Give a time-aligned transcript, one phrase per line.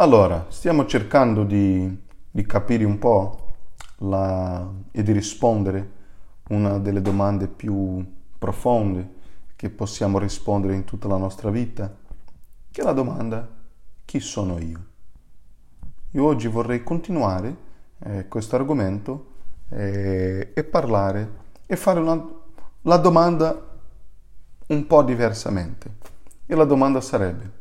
[0.00, 1.94] Allora, stiamo cercando di,
[2.30, 3.48] di capire un po'
[3.98, 5.90] la, e di rispondere
[6.48, 8.02] una delle domande più
[8.38, 9.18] profonde
[9.56, 11.94] che possiamo rispondere in tutta la nostra vita,
[12.70, 13.46] che è la domanda
[14.06, 14.86] chi sono io?
[16.12, 17.54] Io oggi vorrei continuare
[17.98, 19.26] eh, questo argomento
[19.68, 21.30] eh, e parlare
[21.66, 22.26] e fare una,
[22.82, 23.68] la domanda
[24.68, 25.90] un po' diversamente.
[26.46, 27.59] E la domanda sarebbe,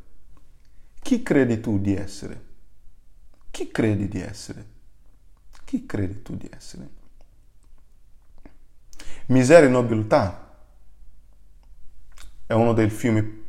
[1.02, 2.48] chi credi tu di essere?
[3.52, 4.66] Chi credi di essere?
[5.66, 6.90] Chi credi tu di essere?
[9.28, 10.56] Miseria e nobiltà
[12.46, 13.44] è uno dei film,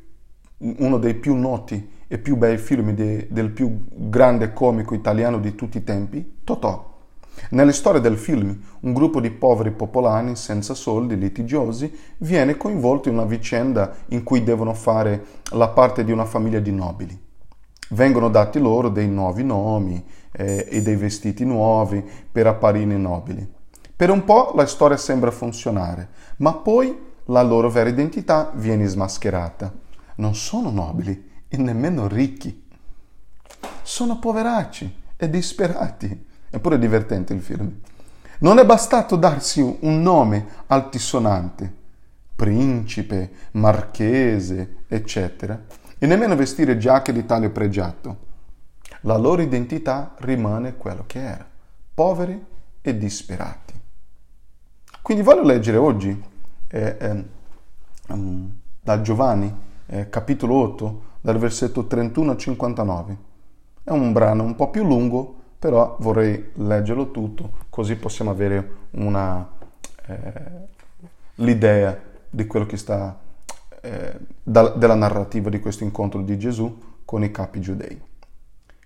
[0.58, 5.54] uno dei più noti e più bei film de, del più grande comico italiano di
[5.54, 6.88] tutti i tempi, Totò.
[7.50, 13.14] Nella storia del film, un gruppo di poveri popolani senza soldi, litigiosi, viene coinvolto in
[13.14, 17.28] una vicenda in cui devono fare la parte di una famiglia di nobili
[17.90, 23.46] vengono dati loro dei nuovi nomi eh, e dei vestiti nuovi per apparire nobili.
[23.94, 29.72] Per un po' la storia sembra funzionare, ma poi la loro vera identità viene smascherata.
[30.16, 32.66] Non sono nobili e nemmeno ricchi.
[33.82, 36.26] Sono poveracci e disperati.
[36.48, 37.78] Eppure è divertente il film.
[38.38, 41.72] Non è bastato darsi un nome altisonante,
[42.34, 48.28] principe, marchese, eccetera e nemmeno vestire giacche di taglio pregiato.
[49.02, 51.46] La loro identità rimane quello che era,
[51.92, 52.42] poveri
[52.80, 53.78] e disperati.
[55.02, 56.24] Quindi voglio leggere oggi
[56.68, 57.24] eh, eh,
[58.80, 63.18] da Giovanni, eh, capitolo 8, dal versetto 31 al 59.
[63.84, 69.46] È un brano un po' più lungo, però vorrei leggerlo tutto, così possiamo avere una,
[70.06, 70.32] eh,
[71.34, 71.98] l'idea
[72.30, 73.28] di quello che sta
[73.80, 78.00] eh, da, della narrativa di questo incontro di Gesù con i capi giudei.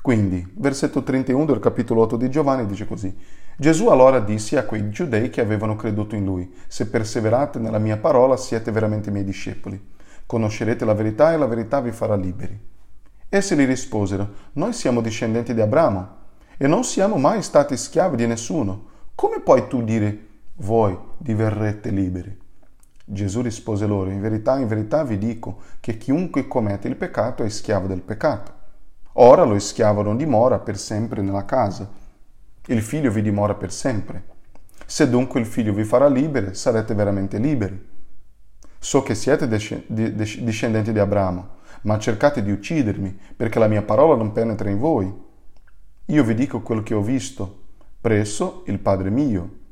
[0.04, 3.16] Quindi, versetto 31 del capitolo 8 di Giovanni dice così:
[3.56, 7.96] Gesù allora disse a quei giudei che avevano creduto in lui: Se perseverate nella mia
[7.96, 9.92] parola, siete veramente miei discepoli.
[10.26, 12.58] Conoscerete la verità e la verità vi farà liberi.
[13.30, 16.16] Essi gli risposero: Noi siamo discendenti di Abramo
[16.58, 18.88] e non siamo mai stati schiavi di nessuno.
[19.14, 20.26] Come puoi tu dire
[20.56, 22.42] voi diverrete liberi?
[23.06, 27.50] Gesù rispose loro, in verità, in verità vi dico che chiunque commette il peccato è
[27.50, 28.52] schiavo del peccato.
[29.14, 31.86] Ora lo schiavo non dimora per sempre nella casa,
[32.66, 34.24] il figlio vi dimora per sempre.
[34.86, 37.92] Se dunque il figlio vi farà liberi, sarete veramente liberi.
[38.78, 41.48] So che siete discendenti di Abramo,
[41.82, 45.14] ma cercate di uccidermi, perché la mia parola non penetra in voi.
[46.06, 47.64] Io vi dico quello che ho visto,
[48.00, 49.62] presso il Padre mio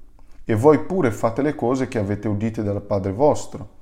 [0.44, 3.80] e voi pure fate le cose che avete udite dal Padre vostro.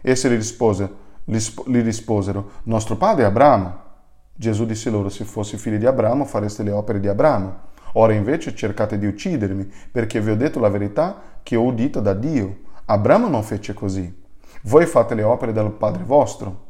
[0.00, 0.90] Essi gli, rispose,
[1.24, 3.88] gli risposero, nostro padre è Abramo.
[4.34, 7.68] Gesù disse loro, se fossi figli di Abramo fareste le opere di Abramo.
[7.94, 12.14] Ora invece cercate di uccidermi, perché vi ho detto la verità che ho udito da
[12.14, 12.60] Dio.
[12.86, 14.18] Abramo non fece così.
[14.62, 16.68] Voi fate le opere del Padre vostro.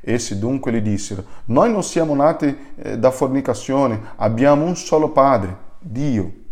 [0.00, 5.56] Essi dunque gli dissero, noi non siamo nati eh, da fornicazione, abbiamo un solo Padre,
[5.80, 6.44] Dio.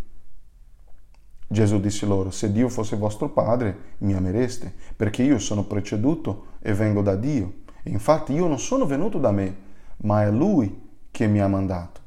[1.46, 6.72] Gesù disse loro, se Dio fosse vostro Padre, mi amereste, perché io sono preceduto e
[6.72, 7.62] vengo da Dio.
[7.82, 9.56] E infatti io non sono venuto da me,
[9.98, 12.00] ma è Lui che mi ha mandato.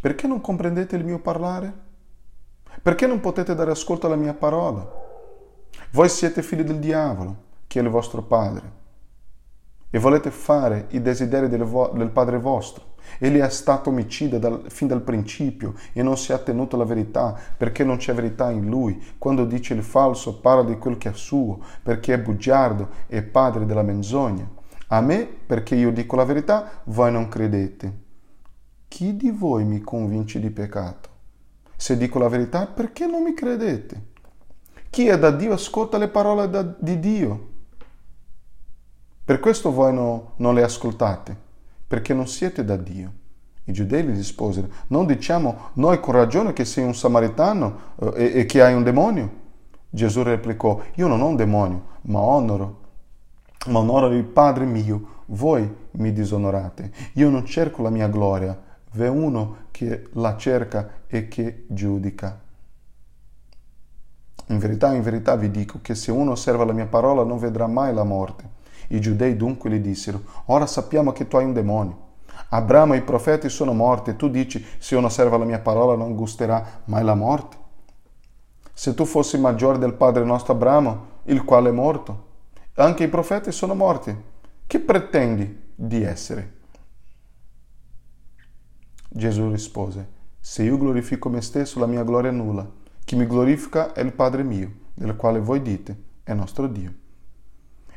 [0.00, 1.86] Perché non comprendete il mio parlare?
[2.82, 4.86] Perché non potete dare ascolto alla mia parola?
[5.90, 7.36] Voi siete figli del diavolo,
[7.66, 8.72] che è il vostro padre,
[9.90, 12.87] e volete fare i desideri del, vo- del padre vostro.
[13.18, 17.34] Egli è stato omicida dal, fin dal principio e non si è attenuto alla verità
[17.56, 19.02] perché non c'è verità in lui.
[19.18, 23.66] Quando dice il falso parla di quel che è suo perché è bugiardo e padre
[23.66, 24.48] della menzogna.
[24.88, 28.06] A me, perché io dico la verità, voi non credete.
[28.88, 31.08] Chi di voi mi convince di peccato?
[31.76, 34.06] Se dico la verità, perché non mi credete?
[34.88, 37.48] Chi è da Dio ascolta le parole da, di Dio.
[39.24, 41.46] Per questo voi no, non le ascoltate
[41.88, 43.12] perché non siete da Dio.
[43.64, 48.40] I giudei gli risposero, non diciamo noi con ragione che sei un samaritano eh, e,
[48.40, 49.46] e che hai un demonio?
[49.90, 52.80] Gesù replicò, io non ho un demonio, ma onoro,
[53.66, 56.92] ma onoro il Padre mio, voi mi disonorate.
[57.14, 58.58] Io non cerco la mia gloria,
[58.92, 62.40] v'è uno che la cerca e che giudica.
[64.48, 67.66] In verità, in verità vi dico che se uno osserva la mia parola non vedrà
[67.66, 68.56] mai la morte.
[68.88, 72.06] I giudei dunque gli dissero, ora sappiamo che tu hai un demonio.
[72.50, 75.94] Abramo e i profeti sono morti e tu dici, se uno serva la mia parola
[75.94, 77.56] non gusterà mai la morte.
[78.72, 82.26] Se tu fossi maggiore del padre nostro Abramo, il quale è morto,
[82.74, 84.16] anche i profeti sono morti,
[84.66, 86.56] che pretendi di essere?
[89.10, 92.70] Gesù rispose, se io glorifico me stesso, la mia gloria è nulla.
[93.04, 97.06] Chi mi glorifica è il Padre mio, del quale voi dite, è nostro Dio.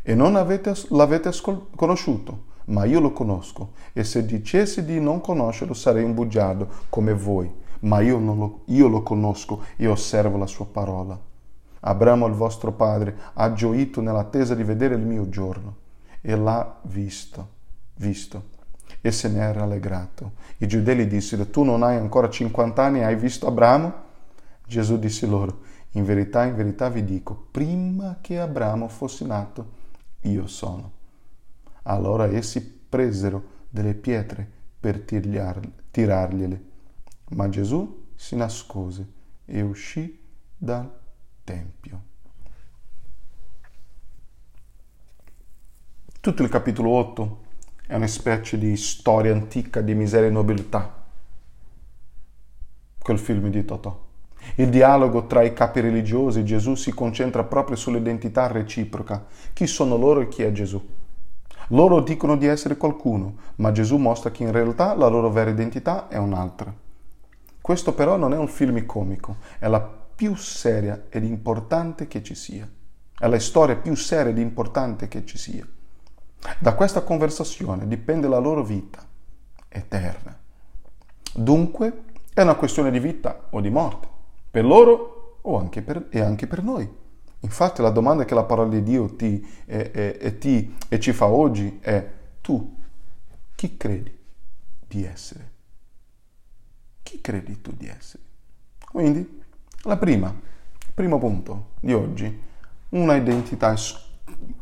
[0.02, 1.32] E non avete, l'avete
[1.76, 7.14] conosciuto, ma io lo conosco, e se dicessi di non conoscerlo sarei un bugiardo come
[7.14, 7.52] voi,
[7.82, 11.20] ma io, lo, io lo conosco e osservo la sua parola.
[11.82, 15.76] Abramo, il vostro padre, ha gioito nell'attesa di vedere il mio giorno,
[16.22, 17.48] e l'ha visto,
[17.96, 18.60] visto
[19.02, 20.34] e se ne è rallegrato.
[20.58, 24.10] I giudei gli dissero, tu non hai ancora 50 anni e hai visto Abramo?
[24.66, 25.62] Gesù disse loro,
[25.92, 29.80] in verità, in verità vi dico, prima che Abramo fosse nato,
[30.22, 30.92] io sono.
[31.84, 36.64] Allora essi presero delle pietre per tirargliele,
[37.30, 39.08] ma Gesù si nascose
[39.46, 40.20] e uscì
[40.58, 41.00] dal
[41.44, 42.10] Tempio.
[46.20, 47.44] Tutto il capitolo 8
[47.88, 51.04] è una specie di storia antica di miseria e nobiltà.
[53.00, 54.10] Quel film di Totò.
[54.56, 59.26] Il dialogo tra i capi religiosi Gesù si concentra proprio sull'identità reciproca.
[59.54, 60.82] Chi sono loro e chi è Gesù?
[61.70, 66.08] Loro dicono di essere qualcuno, ma Gesù mostra che in realtà la loro vera identità
[66.10, 66.74] è un'altra.
[67.62, 72.36] Questo però non è un film comico, è la più seria ed importante che ci
[72.36, 72.68] sia.
[73.18, 75.66] È la storia più seria ed importante che ci sia.
[76.60, 79.04] Da questa conversazione dipende la loro vita
[79.70, 80.38] eterna.
[81.34, 82.04] Dunque
[82.34, 84.08] è una questione di vita o di morte,
[84.52, 87.00] per loro anche per, e anche per noi.
[87.40, 91.12] Infatti la domanda che la parola di Dio ti, e, e, e, ti, e ci
[91.12, 92.08] fa oggi è
[92.42, 92.78] tu
[93.56, 94.16] chi credi
[94.88, 95.52] di essere?
[97.02, 98.24] Chi credi tu di essere?
[98.92, 99.42] Quindi
[99.84, 100.34] la prima,
[100.94, 102.42] primo punto di oggi,
[102.90, 103.76] una identità,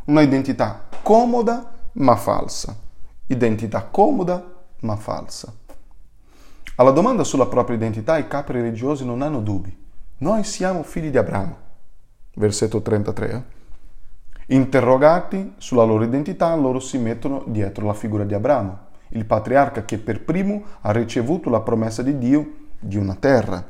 [0.05, 2.77] una identità comoda ma falsa.
[3.27, 5.53] Identità comoda ma falsa.
[6.79, 9.77] Alla domanda sulla propria identità i capi religiosi non hanno dubbi.
[10.19, 11.57] Noi siamo figli di Abramo.
[12.35, 13.31] Versetto 33.
[13.31, 14.55] Eh?
[14.55, 18.77] Interrogati sulla loro identità, loro si mettono dietro la figura di Abramo,
[19.09, 23.61] il patriarca che per primo ha ricevuto la promessa di Dio di una terra,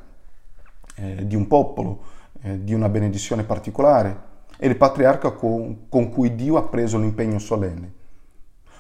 [0.93, 2.01] eh, di un popolo,
[2.43, 7.39] eh, di una benedizione particolare, e il patriarca con, con cui Dio ha preso l'impegno
[7.39, 7.91] solenne.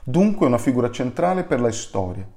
[0.03, 2.27] Dunque una figura centrale per la storia,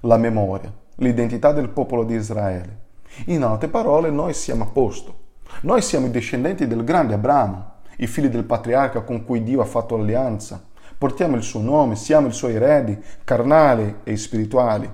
[0.00, 2.86] la memoria, l'identità del popolo di Israele.
[3.26, 5.26] In altre parole, noi siamo a posto.
[5.62, 9.64] Noi siamo i discendenti del grande Abramo, i figli del patriarca con cui Dio ha
[9.64, 10.62] fatto alleanza.
[10.96, 14.90] Portiamo il suo nome, siamo i suoi eredi, carnali e spirituali.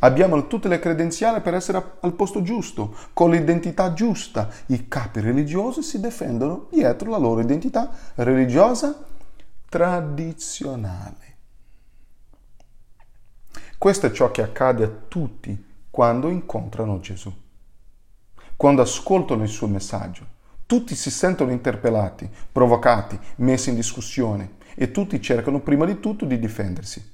[0.00, 4.48] Abbiamo tutte le credenziali per essere al posto giusto, con l'identità giusta.
[4.66, 9.04] I capi religiosi si difendono dietro la loro identità religiosa
[9.68, 11.33] tradizionale.
[13.84, 17.30] Questo è ciò che accade a tutti quando incontrano Gesù.
[18.56, 20.24] Quando ascoltano il suo messaggio,
[20.64, 26.38] tutti si sentono interpellati, provocati, messi in discussione e tutti cercano prima di tutto di
[26.38, 27.12] difendersi,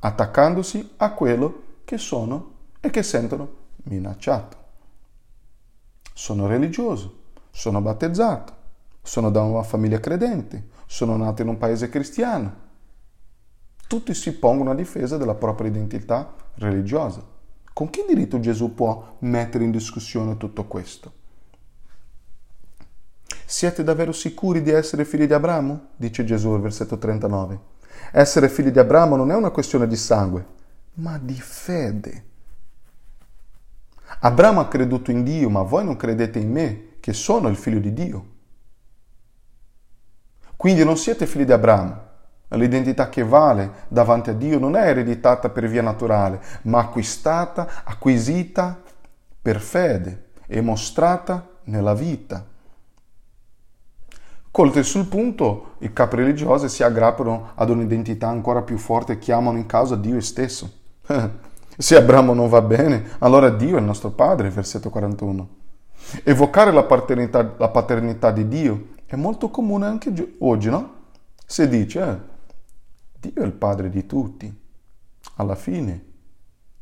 [0.00, 3.54] attaccandosi a quello che sono e che sentono
[3.84, 4.56] minacciato.
[6.12, 7.18] Sono religioso,
[7.52, 8.52] sono battezzato,
[9.00, 12.63] sono da una famiglia credente, sono nato in un paese cristiano.
[13.94, 17.22] Tutti si pongono a difesa della propria identità religiosa.
[17.72, 21.12] Con che diritto Gesù può mettere in discussione tutto questo?
[23.44, 25.90] Siete davvero sicuri di essere figli di Abramo?
[25.94, 27.60] dice Gesù al versetto 39.
[28.10, 30.44] Essere figli di Abramo non è una questione di sangue,
[30.94, 32.24] ma di fede.
[34.18, 37.78] Abramo ha creduto in Dio, ma voi non credete in me, che sono il figlio
[37.78, 38.26] di Dio.
[40.56, 42.03] Quindi non siete figli di Abramo.
[42.54, 48.80] L'identità che vale davanti a Dio non è ereditata per via naturale, ma acquistata, acquisita
[49.40, 52.44] per fede e mostrata nella vita.
[54.50, 59.58] Colti sul punto, i capi religiosi si aggrappano ad un'identità ancora più forte e chiamano
[59.58, 60.70] in causa Dio stesso.
[61.76, 65.48] Se Abramo non va bene, allora Dio è il nostro padre, versetto 41.
[66.22, 70.92] Evocare la paternità, la paternità di Dio è molto comune anche oggi, no?
[71.44, 72.18] Si dice, eh,
[73.28, 74.62] Dio è il padre di tutti.
[75.36, 76.12] Alla fine,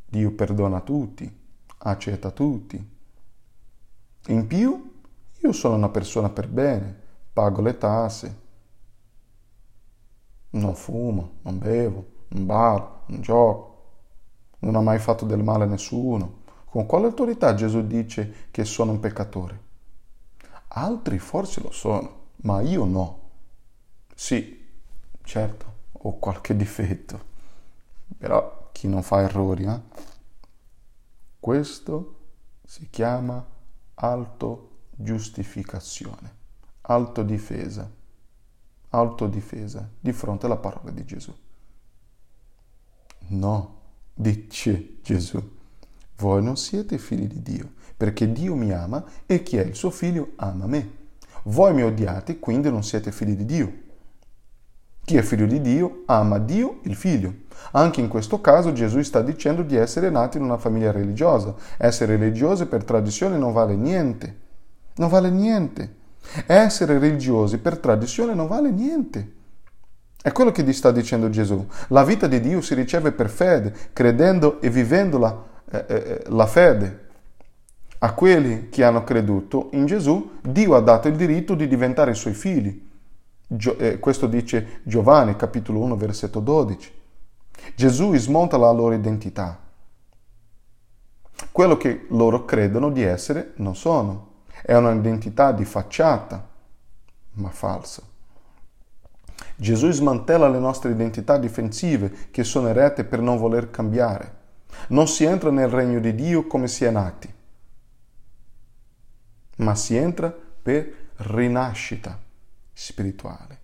[0.07, 1.31] Dio perdona tutti,
[1.79, 2.91] accetta tutti.
[4.27, 5.01] In più,
[5.39, 7.01] io sono una persona per bene,
[7.33, 8.41] pago le tasse,
[10.51, 13.71] non fumo, non bevo, non ballo, non gioco
[14.63, 16.41] non ha mai fatto del male a nessuno.
[16.65, 19.61] Con quale autorità Gesù dice che sono un peccatore?
[20.69, 23.21] Altri forse lo sono, ma io no.
[24.15, 24.69] Sì,
[25.23, 25.72] certo,
[26.05, 27.31] ho qualche difetto,
[28.19, 29.81] però chi non fa errori, eh?
[31.39, 32.17] Questo
[32.65, 33.47] si chiama
[33.95, 36.35] autogiustificazione,
[36.83, 37.91] autodifesa,
[38.91, 41.35] autodifesa di fronte alla parola di Gesù.
[43.29, 43.81] No,
[44.15, 45.41] dice Gesù,
[46.17, 49.91] voi non siete figli di Dio, perché Dio mi ama e chi è il suo
[49.91, 51.01] figlio ama me.
[51.45, 53.82] Voi mi odiate, quindi non siete figli di Dio.
[55.05, 57.35] Chi è figlio di Dio ama Dio, il figlio.
[57.73, 61.55] Anche in questo caso Gesù sta dicendo di essere nati in una famiglia religiosa.
[61.77, 64.37] Essere religiosi per tradizione non vale niente.
[64.97, 65.97] Non vale niente.
[66.47, 69.33] Essere religiosi per tradizione non vale niente.
[70.23, 71.67] È quello che ti sta dicendo Gesù.
[71.89, 76.23] La vita di Dio si riceve per fede, credendo e vivendo la, eh, eh, eh
[76.29, 77.01] la fede.
[77.99, 82.17] A quelli che hanno creduto in Gesù, Dio ha dato il diritto di diventare i
[82.17, 82.91] suoi figli.
[83.55, 87.01] Eh, questo dice Giovanni, capitolo 1, versetto 12.
[87.75, 89.61] Gesù smonta la loro identità.
[91.51, 94.31] Quello che loro credono di essere non sono.
[94.63, 96.49] È un'identità di facciata,
[97.33, 98.03] ma falsa.
[99.57, 104.41] Gesù smantella le nostre identità difensive che sono erette per non voler cambiare.
[104.89, 107.33] Non si entra nel regno di Dio come si è nati,
[109.57, 112.22] ma si entra per rinascita
[112.73, 113.61] spirituale.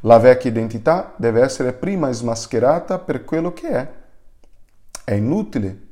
[0.00, 3.94] La vecchia identità deve essere prima smascherata per quello che è.
[5.04, 5.86] È inutile.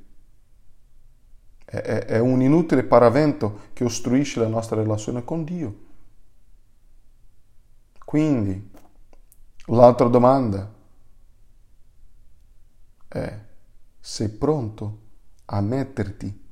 [1.65, 5.83] È, è, è un inutile paravento che ostruisce la nostra relazione con Dio.
[8.05, 8.71] Quindi,
[9.67, 10.73] l'altra domanda
[13.09, 13.39] è,
[13.99, 15.01] sei pronto
[15.47, 16.43] a metterti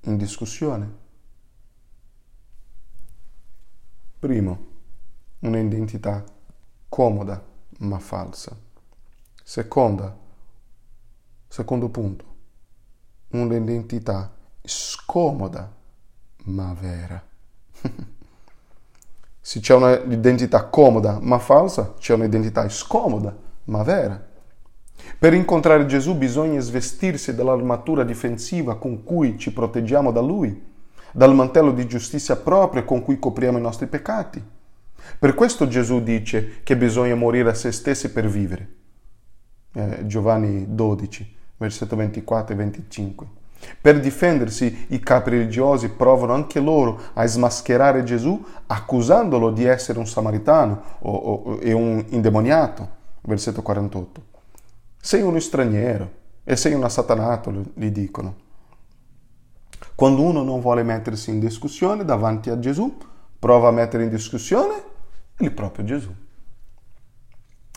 [0.00, 1.04] in discussione?
[4.18, 4.75] Primo,
[5.46, 6.24] un'identità
[6.88, 7.42] comoda
[7.78, 8.56] ma falsa.
[9.42, 10.16] Seconda,
[11.46, 12.24] secondo punto,
[13.28, 15.72] un'identità scomoda
[16.44, 17.22] ma vera.
[19.40, 24.34] Se c'è un'identità comoda ma falsa, c'è un'identità scomoda ma vera.
[25.18, 30.74] Per incontrare Gesù bisogna svestirsi dell'armatura difensiva con cui ci proteggiamo da Lui,
[31.12, 34.54] dal mantello di giustizia propria con cui copriamo i nostri peccati
[35.18, 38.68] per questo Gesù dice che bisogna morire a se stessi per vivere.
[39.72, 43.26] Eh, Giovanni 12, versetto 24 e 25.
[43.80, 50.06] Per difendersi i capi religiosi provano anche loro a smascherare Gesù accusandolo di essere un
[50.06, 52.94] samaritano o, o, e un indemoniato.
[53.22, 54.22] Versetto 48.
[55.00, 56.10] Sei uno straniero
[56.44, 58.44] e sei un assatanato, gli dicono.
[59.94, 62.96] Quando uno non vuole mettersi in discussione davanti a Gesù,
[63.38, 64.82] prova a mettere in discussione
[65.38, 66.14] il proprio Gesù.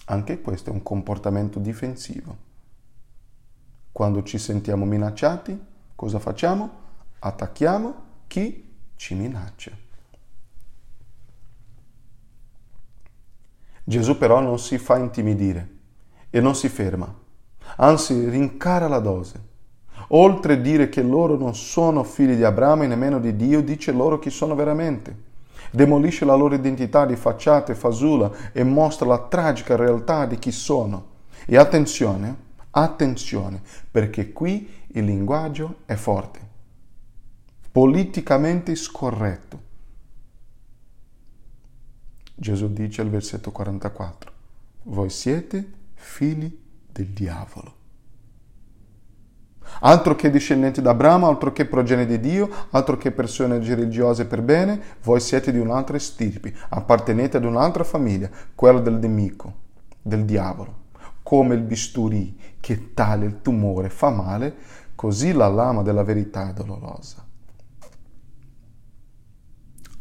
[0.06, 2.48] Anche questo è un comportamento difensivo.
[3.92, 5.60] Quando ci sentiamo minacciati,
[5.96, 6.88] cosa facciamo?
[7.20, 7.94] Attacchiamo
[8.28, 9.72] chi ci minaccia.
[13.84, 15.78] Gesù però non si fa intimidire
[16.30, 17.12] e non si ferma,
[17.78, 19.48] anzi rincara la dose.
[20.10, 23.92] Oltre a dire che loro non sono figli di Abramo e nemmeno di Dio, dice
[23.92, 25.28] loro chi sono veramente
[25.72, 30.52] demolisce la loro identità di facciata e fasulla e mostra la tragica realtà di chi
[30.52, 31.18] sono.
[31.46, 32.36] E attenzione,
[32.72, 36.40] attenzione, perché qui il linguaggio è forte,
[37.72, 39.68] politicamente scorretto.
[42.36, 44.32] Gesù dice al versetto 44,
[44.84, 46.58] voi siete figli
[46.92, 47.79] del diavolo
[49.82, 54.82] altro che discendenti d'Abramo, altro che progenie di Dio, altro che persone religiose per bene,
[55.04, 59.54] voi siete di un'altra stirpe, appartenete ad un'altra famiglia, quella del nemico,
[60.02, 60.88] del diavolo.
[61.24, 64.56] Come il bisturi che taglia il tumore fa male,
[64.96, 67.26] così la lama della verità è dolorosa.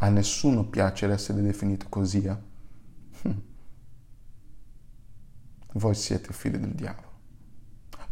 [0.00, 2.24] A nessuno piace essere definito così.
[2.24, 2.36] Eh?
[5.74, 7.07] Voi siete figli del diavolo.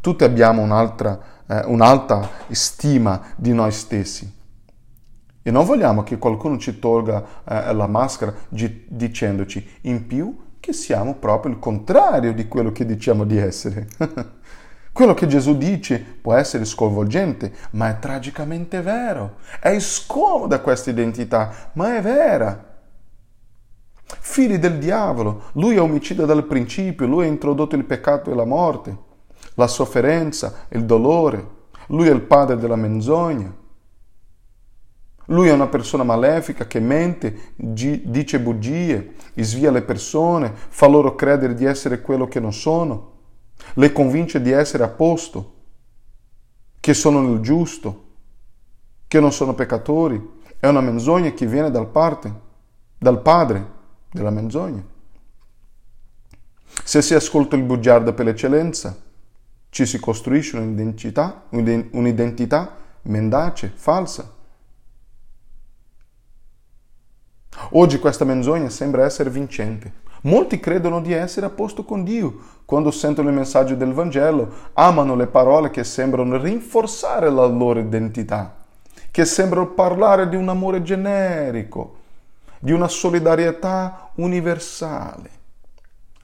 [0.06, 4.32] Tutti abbiamo un'altra, eh, un'alta stima di noi stessi.
[5.42, 10.72] E non vogliamo che qualcuno ci tolga eh, la maschera gi- dicendoci in più che
[10.72, 13.88] siamo proprio il contrario di quello che diciamo di essere.
[14.92, 19.38] quello che Gesù dice può essere sconvolgente, ma è tragicamente vero.
[19.58, 22.76] È scomoda questa identità, ma è vera.
[24.04, 28.44] Figli del diavolo, lui è omicida dal principio, lui ha introdotto il peccato e la
[28.44, 29.05] morte
[29.56, 31.54] la sofferenza, il dolore.
[31.88, 33.54] Lui è il padre della menzogna.
[35.26, 41.54] Lui è una persona malefica che mente, dice bugie, svia le persone, fa loro credere
[41.54, 43.12] di essere quello che non sono,
[43.74, 45.54] le convince di essere a posto,
[46.78, 48.04] che sono nel giusto.
[49.08, 52.32] che non sono peccatori, è una menzogna che viene dal parte,
[52.98, 53.74] dal padre
[54.10, 54.84] della menzogna.
[56.84, 58.96] Se si ascolta il bugiardo per l'eccellenza,
[59.76, 64.32] ci si costruisce un'identità, un'identità mendace, falsa.
[67.72, 69.92] Oggi questa menzogna sembra essere vincente.
[70.22, 72.38] Molti credono di essere a posto con Dio.
[72.64, 78.64] Quando sentono il messaggio del Vangelo, amano le parole che sembrano rinforzare la loro identità,
[79.10, 81.96] che sembrano parlare di un amore generico,
[82.60, 85.30] di una solidarietà universale,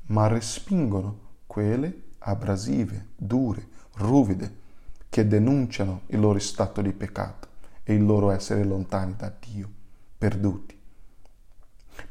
[0.06, 4.60] ma respingono quelle abrasive, dure, ruvide,
[5.08, 7.48] che denunciano il loro stato di peccato
[7.82, 9.68] e il loro essere lontani da Dio,
[10.16, 10.78] perduti.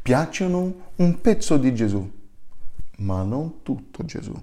[0.02, 2.10] Piacciono un pezzo di Gesù,
[2.98, 4.34] ma non tutto Gesù.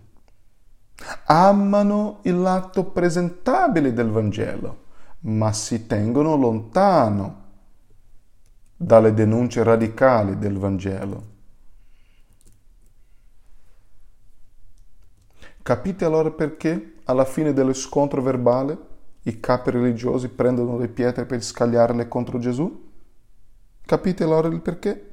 [1.26, 4.84] Amano il lato presentabile del Vangelo,
[5.20, 7.46] ma si tengono lontano
[8.76, 11.36] dalle denunce radicali del Vangelo.
[15.68, 18.78] Capite allora perché alla fine dello scontro verbale
[19.24, 22.88] i capi religiosi prendono le pietre per scagliarle contro Gesù?
[23.84, 25.10] Capite allora il perché?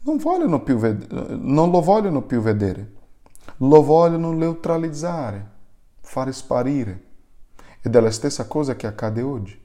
[0.00, 2.92] Non, ved- non lo vogliono più vedere,
[3.60, 5.50] lo vogliono neutralizzare,
[6.02, 7.04] fare sparire.
[7.80, 9.58] Ed è la stessa cosa che accade oggi.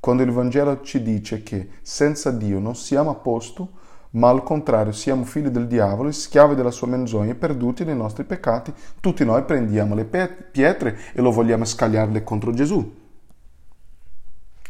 [0.00, 3.70] Quando il Vangelo ci dice che senza Dio non siamo a posto,
[4.14, 8.72] ma al contrario siamo figli del diavolo, schiavi della sua menzogna perduti nei nostri peccati,
[9.00, 13.02] tutti noi prendiamo le pietre e lo vogliamo scagliarle contro Gesù.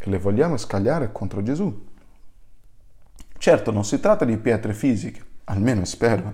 [0.00, 1.92] E le vogliamo scagliare contro Gesù.
[3.36, 6.32] Certo, non si tratta di pietre fisiche, almeno spero,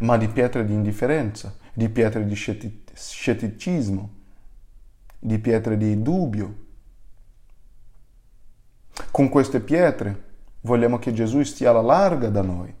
[0.00, 4.10] ma di pietre di indifferenza, di pietre di scetticismo,
[5.20, 6.66] di pietre di dubbio.
[9.12, 10.26] Con queste pietre
[10.62, 12.74] vogliamo che Gesù stia alla larga da noi,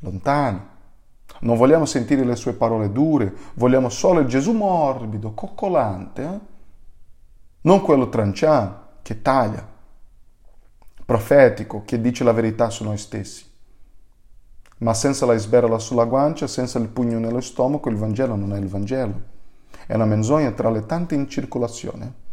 [0.00, 0.74] lontano.
[1.40, 6.38] Non vogliamo sentire le sue parole dure, vogliamo solo il Gesù morbido, coccolante, eh?
[7.62, 9.66] non quello tranciano che taglia,
[11.04, 13.44] profetico, che dice la verità su noi stessi.
[14.78, 18.58] Ma senza la sberla sulla guancia, senza il pugno nello stomaco, il Vangelo non è
[18.58, 19.34] il Vangelo.
[19.86, 22.24] È una menzogna tra le tante in circolazione.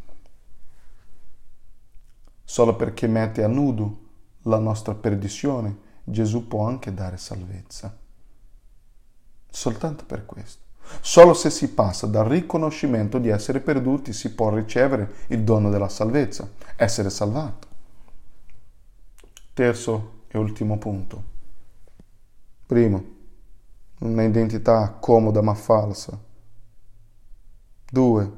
[2.44, 4.03] Solo perché mette a nudo
[4.44, 7.96] la nostra perdizione, Gesù può anche dare salvezza.
[9.50, 10.62] Soltanto per questo.
[11.02, 15.90] Solo se si passa dal riconoscimento di essere perduti si può ricevere il dono della
[15.90, 17.68] salvezza, essere salvato.
[19.54, 21.32] Terzo e ultimo punto.
[22.66, 23.04] Primo,
[24.00, 26.20] un'identità comoda ma falsa.
[27.90, 28.32] Due,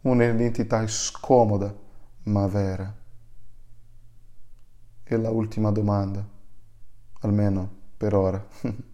[0.00, 1.72] un'identità scomoda
[2.24, 3.02] ma vera.
[5.04, 6.26] E la ultima domanda,
[7.20, 8.42] almeno per ora.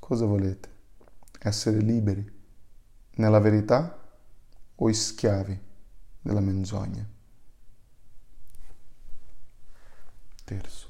[0.00, 0.74] Cosa volete?
[1.38, 2.32] Essere liberi
[3.16, 4.02] nella verità
[4.76, 5.60] o schiavi
[6.22, 7.06] della menzogna?
[10.44, 10.88] Terzo.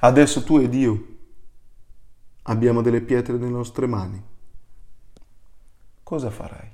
[0.00, 1.16] Adesso tu ed io
[2.42, 4.22] abbiamo delle pietre nelle nostre mani.
[6.02, 6.70] Cosa farai?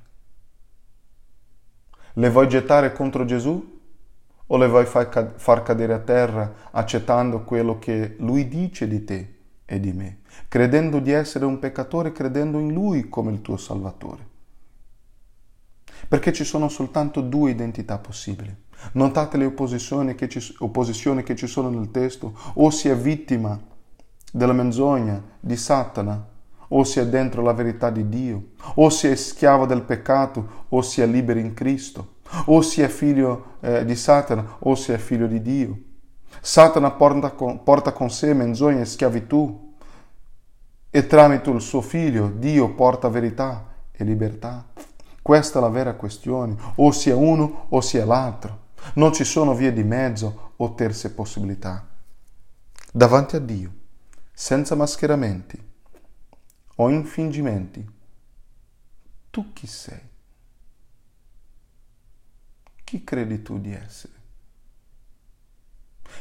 [2.21, 3.81] Le vuoi gettare contro Gesù
[4.47, 9.81] o le vuoi far cadere a terra accettando quello che Lui dice di te e
[9.81, 14.29] di me, credendo di essere un peccatore, credendo in Lui come il tuo Salvatore?
[16.09, 18.55] Perché ci sono soltanto due identità possibili.
[18.93, 23.59] Notate le opposizioni che, ci, opposizioni che ci sono nel testo, o si è vittima
[24.31, 26.23] della menzogna di Satana,
[26.73, 30.83] o si è dentro la verità di Dio, o si è schiavo del peccato, o
[30.83, 34.99] si è libero in Cristo, o si è figlio eh, di Satana, o si è
[34.99, 35.79] figlio di Dio.
[36.41, 39.69] Satana porta con, porta con sé menzogna e schiavitù,
[40.93, 44.67] e tramite il suo figlio Dio porta verità e libertà.
[45.23, 48.69] Questa è la vera questione, o sia uno o sia l'altro.
[48.95, 51.87] Non ci sono vie di mezzo o terze possibilità.
[52.93, 53.71] Davanti a Dio,
[54.33, 55.69] senza mascheramenti
[56.81, 57.89] o infingimenti,
[59.31, 60.09] tu chi sei?
[62.85, 64.13] Chi credi tu di essere?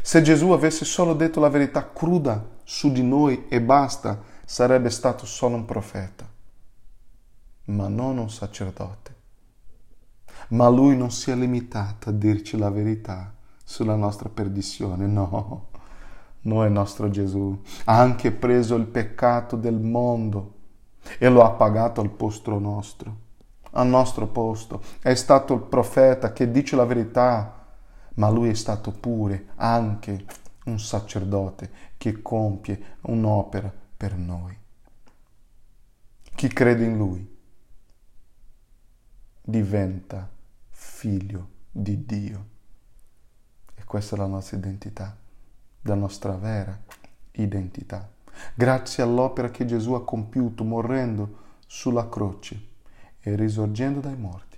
[0.01, 5.25] Se Gesù avesse solo detto la verità cruda su di noi e basta, sarebbe stato
[5.25, 6.29] solo un profeta,
[7.65, 9.17] ma non un sacerdote
[10.49, 15.68] ma lui non si è limitato a dirci la verità sulla nostra perdizione, no.
[16.41, 20.55] Noi, nostro Gesù, ha anche preso il peccato del mondo
[21.17, 23.27] e lo ha pagato al posto nostro.
[23.71, 27.67] al nostro posto, è stato il profeta che dice la verità,
[28.15, 30.25] ma lui è stato pure anche
[30.65, 34.57] un sacerdote che compie un'opera per noi.
[36.35, 37.37] Chi crede in lui
[39.41, 40.29] diventa
[40.69, 42.47] figlio di Dio.
[43.75, 45.15] E questa è la nostra identità,
[45.83, 46.77] la nostra vera
[47.31, 48.09] identità.
[48.53, 52.67] Grazie all'opera che Gesù ha compiuto morendo sulla croce
[53.19, 54.57] e risorgendo dai morti.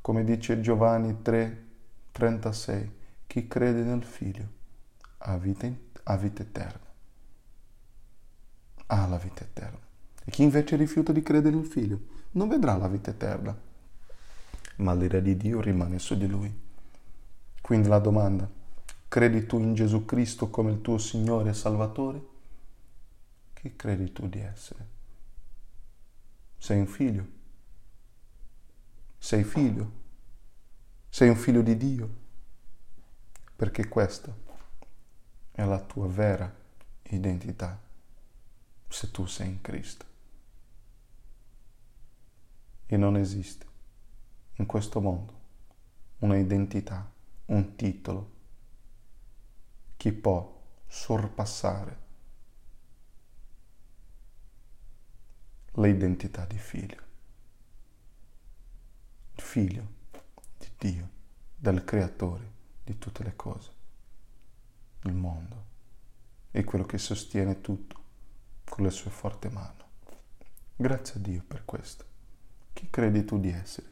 [0.00, 1.66] Come dice Giovanni 3,
[2.12, 2.92] 36,
[3.26, 4.46] chi crede nel Figlio
[5.18, 5.68] ha vita,
[6.04, 6.92] ha vita eterna.
[8.86, 9.78] Ha la vita eterna.
[10.24, 12.00] E chi invece rifiuta di credere nel Figlio
[12.32, 13.58] non vedrà la vita eterna,
[14.76, 16.62] ma l'ira di Dio rimane su di lui.
[17.60, 18.48] Quindi la domanda,
[19.14, 22.26] credi tu in Gesù Cristo come il tuo Signore e Salvatore?
[23.52, 24.88] Chi credi tu di essere?
[26.58, 27.26] Sei un figlio?
[29.16, 29.92] Sei figlio?
[31.08, 32.14] Sei un figlio di Dio?
[33.54, 34.36] Perché questa
[35.52, 36.52] è la tua vera
[37.02, 37.80] identità
[38.88, 40.04] se tu sei in Cristo.
[42.84, 43.64] E non esiste
[44.54, 45.40] in questo mondo
[46.18, 47.08] una identità,
[47.46, 48.33] un titolo
[50.04, 51.98] che può sorpassare
[55.76, 57.02] l'identità di figlio.
[59.32, 59.86] Figlio
[60.58, 61.08] di Dio,
[61.56, 62.52] del Creatore
[62.84, 63.70] di tutte le cose,
[65.04, 65.64] il mondo
[66.50, 68.02] e quello che sostiene tutto
[68.66, 69.82] con le sue forti mani.
[70.76, 72.04] Grazie a Dio per questo.
[72.74, 73.88] Chi credi tu di essere?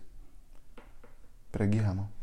[1.48, 2.20] Preghiamo.